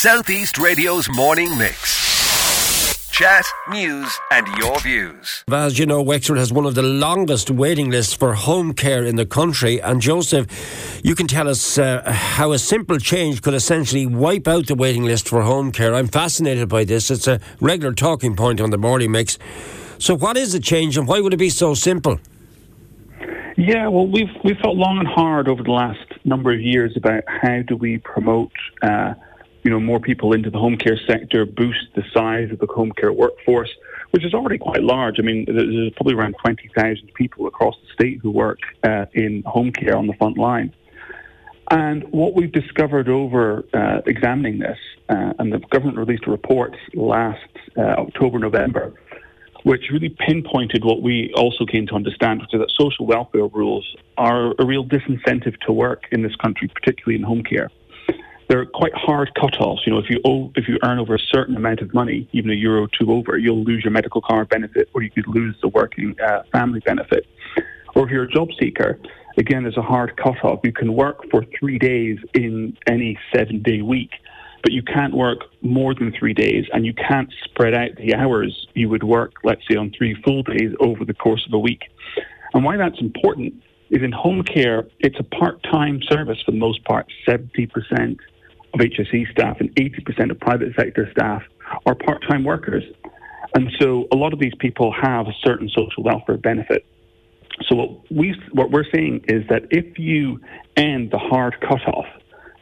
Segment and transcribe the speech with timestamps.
[0.00, 3.10] Southeast Radio's morning mix.
[3.10, 5.42] Chat, news, and your views.
[5.50, 9.16] As you know, Wexford has one of the longest waiting lists for home care in
[9.16, 9.82] the country.
[9.82, 14.68] And Joseph, you can tell us uh, how a simple change could essentially wipe out
[14.68, 15.96] the waiting list for home care.
[15.96, 17.10] I'm fascinated by this.
[17.10, 19.36] It's a regular talking point on the morning mix.
[19.98, 22.20] So, what is the change and why would it be so simple?
[23.56, 27.24] Yeah, well, we've we've thought long and hard over the last number of years about
[27.26, 29.14] how do we promote uh,
[29.68, 32.90] you know, more people into the home care sector, boost the size of the home
[32.90, 33.68] care workforce,
[34.12, 35.16] which is already quite large.
[35.18, 39.70] I mean, there's probably around 20,000 people across the state who work uh, in home
[39.70, 40.74] care on the front line.
[41.70, 44.78] And what we've discovered over uh, examining this,
[45.10, 47.44] uh, and the government released a report last
[47.76, 48.94] uh, October, November,
[49.64, 53.86] which really pinpointed what we also came to understand, which is that social welfare rules
[54.16, 57.68] are a real disincentive to work in this country, particularly in home care
[58.48, 59.82] they're quite hard cut-offs.
[59.86, 62.50] You know, if you owe, if you earn over a certain amount of money, even
[62.50, 65.54] a euro or two over, you'll lose your medical card benefit, or you could lose
[65.60, 67.26] the working uh, family benefit.
[67.94, 68.98] Or if you're a job seeker,
[69.36, 70.60] again, there's a hard cut-off.
[70.64, 74.12] You can work for three days in any seven-day week,
[74.62, 78.66] but you can't work more than three days, and you can't spread out the hours
[78.74, 81.82] you would work, let's say, on three full days over the course of a week.
[82.54, 83.52] And why that's important
[83.90, 88.18] is in home care, it's a part-time service for the most part, 70%
[88.74, 91.42] of HSE staff and 80% of private sector staff
[91.86, 92.84] are part time workers.
[93.54, 96.84] And so a lot of these people have a certain social welfare benefit.
[97.66, 100.40] So what, we, what we're saying is that if you
[100.76, 102.06] end the hard cutoff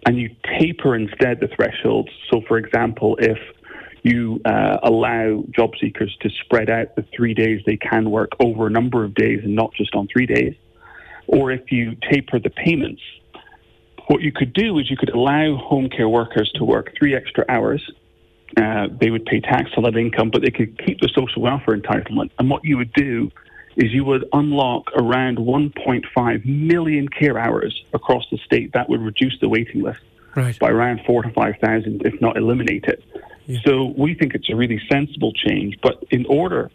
[0.07, 3.39] and you taper instead the thresholds, so for example, if
[4.03, 8.69] you uh, allow job seekers to spread out the three days they can work over
[8.69, 10.55] a number of days and not just on three days,
[11.27, 13.03] or if you taper the payments
[14.07, 17.45] what you could do is you could allow home care workers to work three extra
[17.49, 17.83] hours.
[18.57, 21.77] Uh, they would pay tax on that income, but they could keep the social welfare
[21.77, 22.31] entitlement.
[22.39, 23.31] And what you would do
[23.77, 28.73] is you would unlock around 1.5 million care hours across the state.
[28.73, 30.01] That would reduce the waiting list
[30.35, 30.59] right.
[30.59, 33.05] by around four to 5,000, if not eliminate it.
[33.47, 33.61] Yeah.
[33.65, 35.79] So we think it's a really sensible change.
[35.83, 36.71] But in order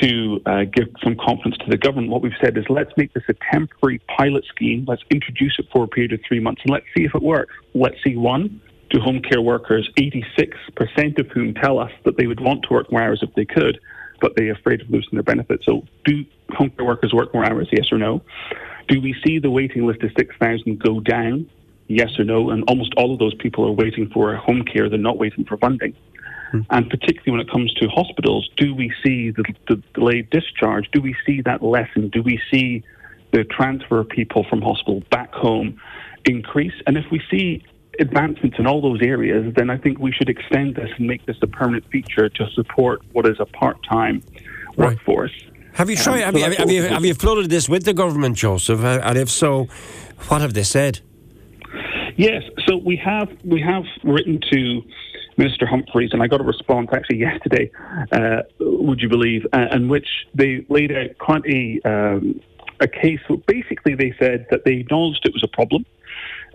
[0.00, 3.24] to uh, give some confidence to the government, what we've said is let's make this
[3.28, 4.84] a temporary pilot scheme.
[4.86, 7.54] Let's introduce it for a period of three months and let's see if it works.
[7.74, 8.60] Let's see one,
[8.90, 12.90] do home care workers, 86% of whom tell us that they would want to work
[12.92, 13.80] more hours if they could,
[14.20, 15.64] but they're afraid of losing their benefits.
[15.64, 18.22] So do home care workers work more hours, yes or no?
[18.88, 21.48] Do we see the waiting list of 6,000 go down?
[21.88, 22.50] Yes or no?
[22.50, 25.56] And almost all of those people are waiting for home care, they're not waiting for
[25.56, 25.94] funding.
[26.52, 26.66] Mm.
[26.70, 30.88] And particularly when it comes to hospitals, do we see the, the delayed discharge?
[30.92, 32.08] Do we see that lessen?
[32.10, 32.82] Do we see
[33.32, 35.80] the transfer of people from hospital back home
[36.26, 36.74] increase?
[36.86, 37.64] And if we see
[37.98, 41.36] advancements in all those areas, then I think we should extend this and make this
[41.42, 44.22] a permanent feature to support what is a part-time
[44.76, 44.90] right.
[44.90, 45.32] workforce.
[45.74, 46.22] Have you tried?
[46.22, 48.84] Um, have, so you, have, you, have you floated this with the government, Joseph?
[48.84, 49.68] Uh, and if so,
[50.28, 51.00] what have they said?
[52.16, 54.82] Yes, so we have we have written to
[55.42, 57.68] Minister Humphreys, and I got a response actually yesterday,
[58.12, 62.40] uh, would you believe, uh, in which they laid out quite a, um,
[62.78, 63.18] a case.
[63.48, 65.84] Basically, they said that they acknowledged it was a problem,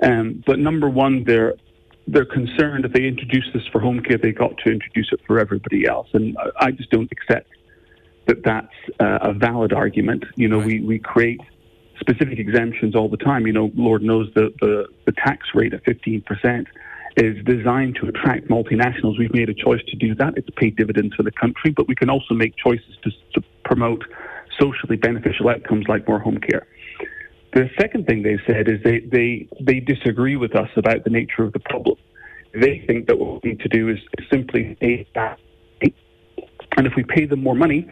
[0.04, 1.56] um, but number one, they're
[2.10, 5.38] they're concerned if they introduce this for home care, they got to introduce it for
[5.38, 7.50] everybody else, and I just don't accept
[8.28, 10.24] that that's uh, a valid argument.
[10.36, 10.68] You know, right.
[10.68, 11.42] we we create
[12.00, 13.46] specific exemptions all the time.
[13.48, 16.68] You know, Lord knows the the, the tax rate at fifteen percent
[17.18, 19.18] is designed to attract multinationals.
[19.18, 20.38] We've made a choice to do that.
[20.38, 24.04] It's paid dividends for the country, but we can also make choices to, to promote
[24.60, 26.68] socially beneficial outcomes like more home care.
[27.54, 31.44] The second thing they said is they, they, they disagree with us about the nature
[31.44, 31.98] of the problem.
[32.54, 33.98] They think that what we need to do is
[34.32, 35.40] simply pay that.
[36.78, 37.90] And if we pay them more money,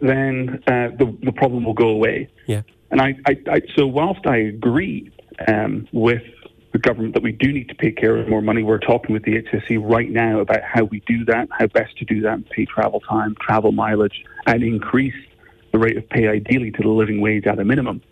[0.00, 2.28] then uh, the, the problem will go away.
[2.46, 2.62] Yeah.
[2.90, 5.12] And I, I, I so whilst I agree
[5.46, 6.22] um, with
[6.74, 8.64] the government that we do need to pay care of more money.
[8.64, 12.04] We're talking with the HSE right now about how we do that, how best to
[12.04, 15.14] do that, and pay travel time, travel mileage, and increase
[15.70, 18.02] the rate of pay ideally to the living wage at a minimum.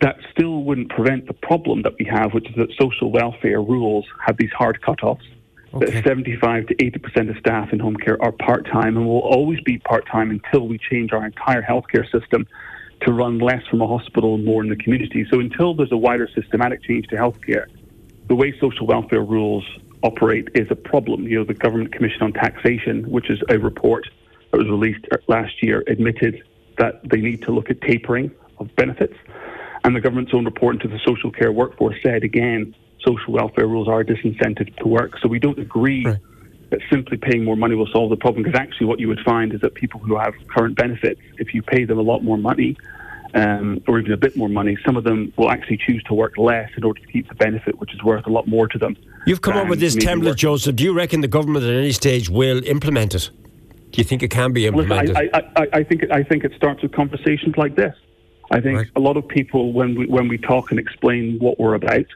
[0.00, 4.06] That still wouldn't prevent the problem that we have, which is that social welfare rules
[4.26, 5.20] have these hard cutoffs.
[5.74, 5.90] Okay.
[5.90, 9.60] That 75 to 80% of staff in home care are part time and will always
[9.60, 12.46] be part time until we change our entire healthcare system
[13.02, 15.26] to run less from a hospital and more in the community.
[15.30, 17.66] So until there's a wider systematic change to healthcare,
[18.28, 19.64] the way social welfare rules
[20.02, 21.26] operate is a problem.
[21.26, 24.06] You know, the Government Commission on Taxation, which is a report
[24.50, 26.42] that was released last year, admitted
[26.78, 29.14] that they need to look at tapering of benefits.
[29.84, 32.74] And the government's own report into the social care workforce said again,
[33.04, 35.18] social welfare rules are a disincentive to work.
[35.20, 36.18] So we don't agree right.
[36.70, 38.44] that simply paying more money will solve the problem.
[38.44, 41.62] Because actually, what you would find is that people who have current benefits, if you
[41.62, 42.76] pay them a lot more money,
[43.34, 46.38] um, or even a bit more money, some of them will actually choose to work
[46.38, 48.96] less in order to keep the benefit, which is worth a lot more to them.
[49.26, 50.36] You've come up with this template.
[50.36, 50.76] Joseph.
[50.76, 53.30] Do you reckon the government at any stage will implement it?
[53.90, 55.10] Do you think it can be implemented?
[55.10, 57.94] Listen, I, I, I, think it, I think it starts with conversations like this.
[58.50, 58.86] I think right.
[58.96, 62.06] a lot of people, when we when we talk and explain what we're about,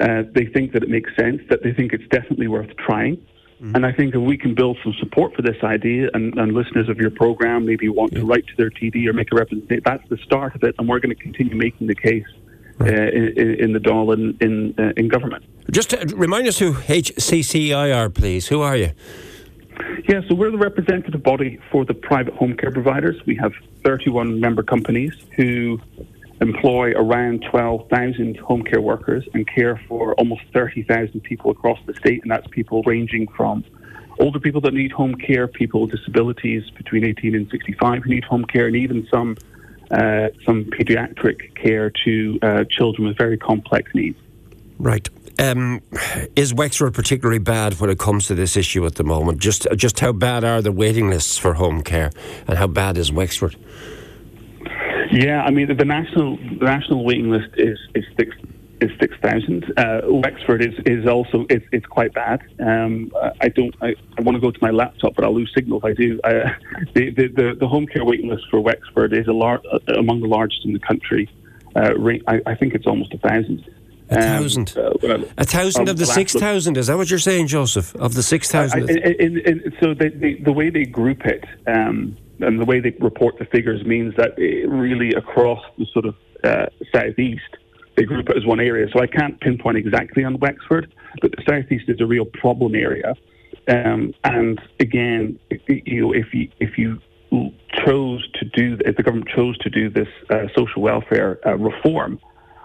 [0.00, 3.24] uh, they think that it makes sense, that they think it's definitely worth trying.
[3.60, 3.74] Mm-hmm.
[3.74, 6.88] And I think if we can build some support for this idea, and, and listeners
[6.88, 8.20] of your program maybe want yeah.
[8.20, 10.88] to write to their TD or make a representation, that's the start of it, and
[10.88, 12.26] we're going to continue making the case.
[12.78, 12.94] Right.
[12.94, 15.44] Uh, in, in, the Dáil in in, uh, in government.
[15.68, 18.46] Just remind us who HCCI are, please.
[18.46, 18.92] Who are you?
[20.08, 23.16] Yeah, so we're the representative body for the private home care providers.
[23.26, 23.52] We have
[23.84, 25.80] 31 member companies who
[26.40, 32.22] employ around 12,000 home care workers and care for almost 30,000 people across the state,
[32.22, 33.64] and that's people ranging from
[34.20, 38.24] older people that need home care, people with disabilities between 18 and 65 who need
[38.24, 39.36] home care, and even some
[39.90, 44.18] uh, some pediatric care to uh, children with very complex needs.
[44.78, 45.08] Right.
[45.38, 45.80] Um,
[46.36, 49.38] is Wexford particularly bad when it comes to this issue at the moment?
[49.38, 52.10] Just just how bad are the waiting lists for home care,
[52.46, 53.56] and how bad is Wexford?
[55.10, 58.36] Yeah, I mean the, the national the national waiting list is is six
[58.80, 59.72] is six thousand.
[59.76, 62.42] Uh, Wexford is is also it's it's quite bad.
[62.60, 65.78] Um, I don't I, I want to go to my laptop, but I'll lose signal
[65.78, 66.20] if I do.
[66.22, 66.50] Uh,
[66.94, 70.20] the, the, the the home care waiting list for Wexford is a lar- uh, among
[70.20, 71.28] the largest in the country.
[71.76, 71.92] Uh,
[72.26, 73.64] I, I think it's almost a thousand.
[74.10, 74.74] A um, thousand.
[74.76, 76.76] Um, uh, a thousand of the six thousand.
[76.76, 77.94] Is that what you're saying, Joseph?
[77.96, 78.86] Of the six thousand?
[79.80, 81.44] so the, the, the way they group it.
[81.66, 86.14] Um, and the way they report the figures means that really across the sort of
[86.44, 87.56] uh, southeast,
[87.96, 88.86] they group it as one area.
[88.92, 93.14] So I can't pinpoint exactly on Wexford, but the southeast is a real problem area.
[93.66, 97.00] Um, and again, you know, if you if you
[97.84, 102.18] chose to do, if the government chose to do this uh, social welfare uh, reform,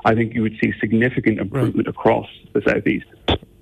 [0.06, 1.96] I think you would see significant improvement right.
[1.96, 3.06] across the southeast.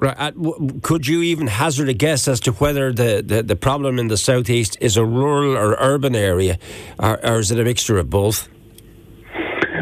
[0.01, 0.33] Right.
[0.81, 4.17] Could you even hazard a guess as to whether the, the, the problem in the
[4.17, 6.57] southeast is a rural or urban area,
[6.97, 8.49] or, or is it a mixture of both?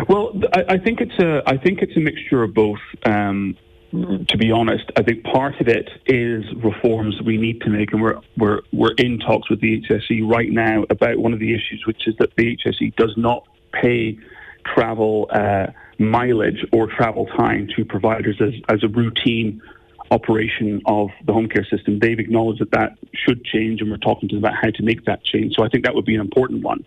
[0.09, 2.79] Well, I, I, think it's a I think it's a mixture of both.
[3.05, 3.55] Um,
[3.91, 8.01] to be honest, I think part of it is reforms we need to make, and
[8.01, 11.83] we're we're we're in talks with the HSE right now about one of the issues,
[11.87, 14.19] which is that the HSE does not pay
[14.65, 15.67] travel uh,
[15.97, 19.61] mileage or travel time to providers as, as a routine
[20.11, 21.99] operation of the home care system.
[21.99, 25.05] They've acknowledged that that should change, and we're talking to them about how to make
[25.05, 25.55] that change.
[25.55, 26.85] So I think that would be an important one.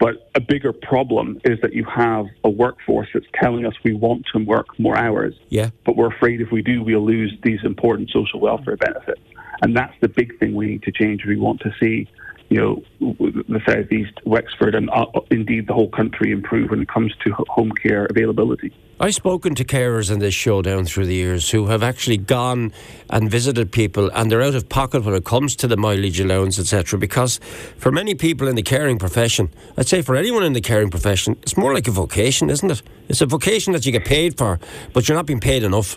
[0.00, 4.26] But a bigger problem is that you have a workforce that's telling us we want
[4.32, 5.34] to work more hours.
[5.48, 5.70] Yeah.
[5.84, 9.20] But we're afraid if we do, we'll lose these important social welfare benefits.
[9.62, 11.24] And that's the big thing we need to change.
[11.26, 12.08] We want to see
[12.48, 17.14] you know, the southeast, Wexford, and uh, indeed the whole country improve when it comes
[17.24, 18.72] to home care availability.
[19.00, 22.72] I've spoken to carers in this show down through the years who have actually gone
[23.10, 26.58] and visited people, and they're out of pocket when it comes to the mileage allowance,
[26.58, 26.98] etc.
[26.98, 27.38] Because
[27.76, 31.36] for many people in the caring profession, I'd say for anyone in the caring profession,
[31.42, 32.82] it's more like a vocation, isn't it?
[33.08, 34.58] It's a vocation that you get paid for,
[34.92, 35.96] but you're not being paid enough.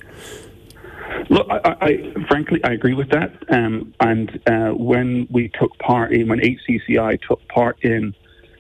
[1.31, 3.31] Look, I, I, frankly, I agree with that.
[3.47, 8.13] Um, and uh, when we took part in, when HCCI took part in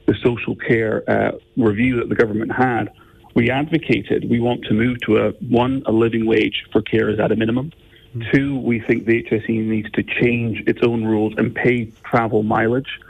[0.05, 2.93] the social care uh, review that the government had,
[3.35, 7.33] we advocated we want to move to a one, a living wage for carers at
[7.33, 7.73] a minimum.
[8.15, 8.31] Mm-hmm.
[8.31, 13.01] Two, we think the HSE needs to change its own rules and pay travel mileage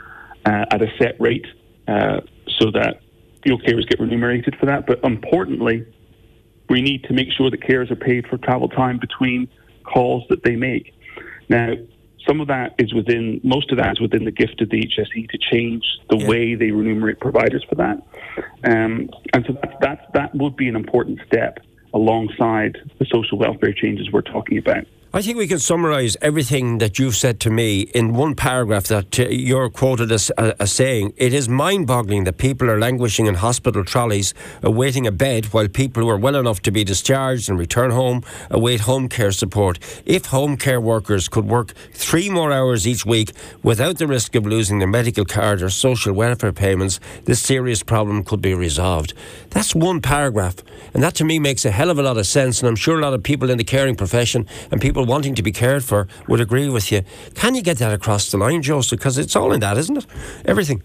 [0.44, 1.46] uh, at a set rate
[1.86, 2.20] uh,
[2.58, 3.00] so that
[3.44, 4.88] your carers get remunerated for that.
[4.88, 5.86] But importantly,
[6.72, 9.46] we need to make sure that carers are paid for travel time between
[9.84, 10.94] calls that they make.
[11.50, 11.74] Now,
[12.26, 15.28] some of that is within, most of that is within the gift of the HSE
[15.28, 16.28] to change the yeah.
[16.28, 17.98] way they remunerate providers for that.
[18.64, 21.58] Um, and so that, that, that would be an important step
[21.92, 24.86] alongside the social welfare changes we're talking about.
[25.14, 29.20] I think we can summarise everything that you've said to me in one paragraph that
[29.20, 31.12] uh, you're quoted as, uh, as saying.
[31.18, 35.68] It is mind boggling that people are languishing in hospital trolleys awaiting a bed while
[35.68, 39.78] people who are well enough to be discharged and return home await home care support.
[40.06, 44.46] If home care workers could work three more hours each week without the risk of
[44.46, 49.12] losing their medical card or social welfare payments, this serious problem could be resolved.
[49.50, 50.56] That's one paragraph.
[50.94, 52.60] And that to me makes a hell of a lot of sense.
[52.60, 55.34] And I'm sure a lot of people in the caring profession and people people wanting
[55.34, 57.02] to be cared for would agree with you.
[57.34, 58.98] Can you get that across the line, Joseph?
[58.98, 60.06] Because it's all in that, isn't it?
[60.44, 60.82] Everything.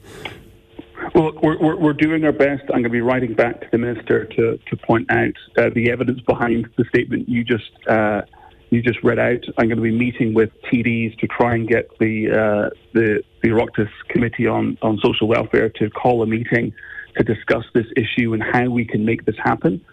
[1.13, 2.63] Well, we're, we're, we're, doing our best.
[2.69, 5.91] I'm going to be writing back to the minister to, to point out uh, the
[5.91, 8.21] evidence behind the statement you just uh,
[8.69, 9.43] you just read out.
[9.57, 13.49] I'm going to be meeting with TDs to try and get the uh, the the
[13.49, 16.73] Oireachtas Committee on on Social Welfare to call a meeting
[17.17, 19.83] to discuss this issue and how we can make this happen.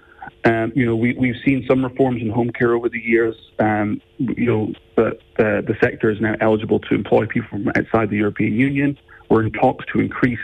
[0.44, 3.34] Um, you know, we, we've seen some reforms in home care over the years.
[3.58, 8.10] Um, you know, the, the, the sector is now eligible to employ people from outside
[8.10, 8.98] the European Union.
[9.28, 10.40] We're in talks to increase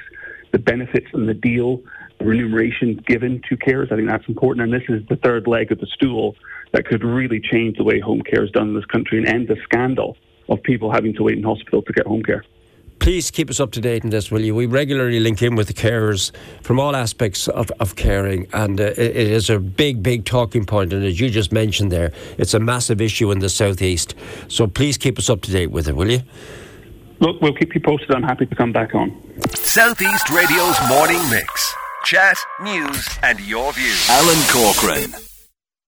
[0.53, 1.83] the benefits and the deal,
[2.19, 3.93] the remuneration given to carers.
[3.93, 4.65] I think that's important.
[4.65, 6.35] And this is the third leg of the stool
[6.73, 9.49] that could really change the way home care is done in this country and end
[9.49, 10.17] the scandal
[10.49, 12.45] of people having to wait in hospital to get home care
[13.01, 14.55] please keep us up to date on this, will you?
[14.55, 16.31] We regularly link in with the carers
[16.63, 20.65] from all aspects of, of caring, and uh, it, it is a big, big talking
[20.65, 20.93] point.
[20.93, 24.15] And as you just mentioned there, it's a massive issue in the southeast.
[24.49, 26.23] So please keep us up to date with it, will you?
[27.19, 28.15] Look, we'll keep you posted.
[28.15, 29.11] I'm happy to come back on.
[29.55, 31.75] Southeast Radio's morning mix.
[32.05, 34.09] Chat, news, and your views.
[34.09, 35.30] Alan Corcoran.